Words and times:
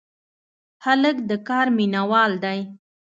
هلک 0.85 1.17
د 1.29 1.31
کار 1.47 1.67
مینه 1.77 2.01
وال 2.09 2.33
دی. 2.43 2.59